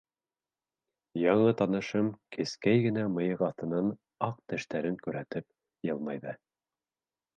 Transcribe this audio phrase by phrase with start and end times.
[1.23, 3.93] Яңы танышым кескәй генә мыйыҡ аҫтынан,
[4.29, 5.47] аҡ тештәрен күрһәтеп,
[5.91, 6.35] йылмайҙы.